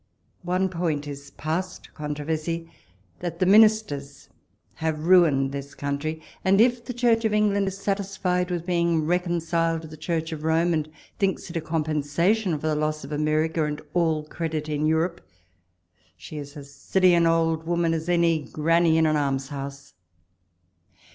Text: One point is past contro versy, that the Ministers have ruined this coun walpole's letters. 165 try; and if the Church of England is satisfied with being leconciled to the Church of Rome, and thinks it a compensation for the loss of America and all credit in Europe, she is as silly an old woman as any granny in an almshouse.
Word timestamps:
One 0.41 0.67
point 0.67 1.07
is 1.07 1.29
past 1.29 1.93
contro 1.93 2.25
versy, 2.25 2.67
that 3.19 3.37
the 3.37 3.45
Ministers 3.45 4.29
have 4.77 5.05
ruined 5.05 5.51
this 5.51 5.75
coun 5.75 5.93
walpole's 5.97 6.05
letters. 6.15 6.23
165 6.41 6.41
try; 6.41 6.49
and 6.49 6.59
if 6.59 6.83
the 6.85 6.91
Church 6.99 7.23
of 7.25 7.33
England 7.35 7.67
is 7.67 7.77
satisfied 7.77 8.49
with 8.49 8.65
being 8.65 9.05
leconciled 9.05 9.83
to 9.83 9.87
the 9.87 9.95
Church 9.95 10.31
of 10.31 10.43
Rome, 10.43 10.73
and 10.73 10.89
thinks 11.19 11.47
it 11.51 11.57
a 11.57 11.61
compensation 11.61 12.57
for 12.57 12.65
the 12.65 12.75
loss 12.75 13.03
of 13.03 13.11
America 13.11 13.63
and 13.63 13.79
all 13.93 14.23
credit 14.23 14.67
in 14.67 14.87
Europe, 14.87 15.21
she 16.17 16.39
is 16.39 16.57
as 16.57 16.73
silly 16.73 17.13
an 17.13 17.27
old 17.27 17.67
woman 17.67 17.93
as 17.93 18.09
any 18.09 18.39
granny 18.45 18.97
in 18.97 19.05
an 19.05 19.15
almshouse. 19.17 19.93